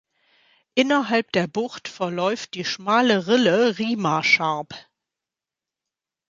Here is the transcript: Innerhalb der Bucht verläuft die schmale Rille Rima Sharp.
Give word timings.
Innerhalb 0.73 1.31
der 1.31 1.45
Bucht 1.45 1.87
verläuft 1.87 2.55
die 2.55 2.65
schmale 2.65 3.27
Rille 3.27 3.77
Rima 3.77 4.23
Sharp. 4.23 4.73